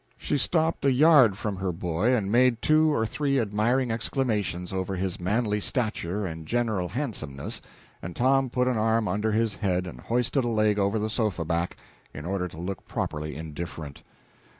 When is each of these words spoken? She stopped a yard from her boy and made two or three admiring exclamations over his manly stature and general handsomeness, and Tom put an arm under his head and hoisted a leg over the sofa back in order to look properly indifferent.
She 0.17 0.35
stopped 0.35 0.83
a 0.83 0.91
yard 0.91 1.37
from 1.37 1.57
her 1.57 1.71
boy 1.71 2.15
and 2.15 2.31
made 2.31 2.59
two 2.63 2.91
or 2.91 3.05
three 3.05 3.39
admiring 3.39 3.91
exclamations 3.91 4.73
over 4.73 4.95
his 4.95 5.19
manly 5.19 5.59
stature 5.61 6.25
and 6.25 6.47
general 6.47 6.89
handsomeness, 6.89 7.61
and 8.01 8.15
Tom 8.15 8.49
put 8.49 8.67
an 8.67 8.77
arm 8.77 9.07
under 9.07 9.31
his 9.31 9.57
head 9.57 9.85
and 9.85 10.01
hoisted 10.01 10.43
a 10.43 10.47
leg 10.47 10.79
over 10.79 10.97
the 10.97 11.11
sofa 11.11 11.45
back 11.45 11.77
in 12.15 12.25
order 12.25 12.47
to 12.47 12.57
look 12.57 12.87
properly 12.87 13.35
indifferent. 13.35 14.01